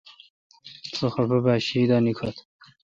[0.97, 2.35] سو خفہ با شی دا نکھت۔